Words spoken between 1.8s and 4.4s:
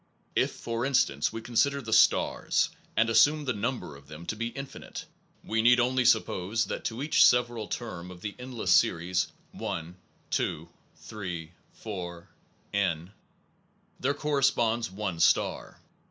stars, and assume the number of them to